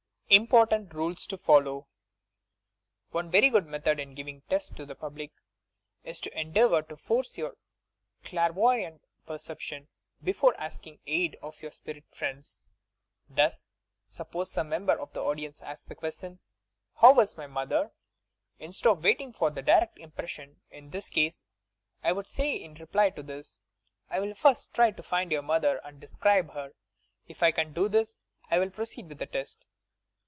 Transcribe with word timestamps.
IMPORTANT 0.33 0.93
RULES 0.93 1.27
TO 1.27 1.37
FOLLOW 1.37 1.87
"One 3.09 3.29
very 3.29 3.49
good 3.49 3.65
method 3.67 3.99
in 3.99 4.15
giving 4.15 4.43
tests 4.49 4.69
to 4.71 4.85
the 4.85 4.95
public 4.95 5.33
is 6.05 6.21
to 6.21 6.39
endeavour 6.39 6.81
to 6.83 6.95
force 6.95 7.37
your 7.37 7.57
clairvoyant 8.23 9.01
perception 9.27 9.89
before 10.23 10.55
asking 10.57 11.01
aid 11.05 11.35
of 11.41 11.61
your 11.61 11.71
spirit 11.73 12.05
friends. 12.07 12.61
Thus, 13.29 13.65
suppose 14.07 14.49
some 14.49 14.69
member 14.69 14.97
of 14.97 15.11
the 15.11 15.19
audience 15.21 15.61
asks 15.61 15.85
the 15.85 15.95
question 15.95 16.39
'How 17.01 17.19
is 17.19 17.35
my 17.35 17.47
mother!' 17.47 17.91
Instead 18.57 18.89
of 18.89 19.03
waiting 19.03 19.33
for 19.33 19.49
a 19.49 19.61
direct 19.61 19.99
im 19.99 20.11
pression, 20.11 20.61
in 20.69 20.91
this 20.91 21.09
case 21.09 21.43
I 22.03 22.13
should 22.13 22.27
say 22.27 22.55
in 22.55 22.75
reply 22.75 23.09
to 23.09 23.21
this: 23.21 23.59
'I 24.09 24.19
will 24.21 24.33
first 24.35 24.73
try 24.73 24.91
to 24.91 25.03
find 25.03 25.29
your 25.33 25.41
mother 25.41 25.81
and 25.83 25.99
describe 25.99 26.53
her. 26.53 26.71
If 27.27 27.43
I 27.43 27.51
can 27.51 27.73
do 27.73 27.89
this 27.89 28.17
I 28.49 28.59
will 28.59 28.69
proceed 28.69 29.09
with 29.09 29.17
the 29.19 29.25
test.' 29.25 29.65